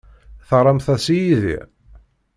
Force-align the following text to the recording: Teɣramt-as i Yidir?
Teɣramt-as 0.47 1.05
i 1.15 1.17
Yidir? 1.17 1.65